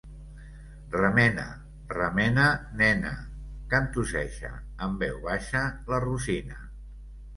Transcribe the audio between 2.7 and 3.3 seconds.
nena!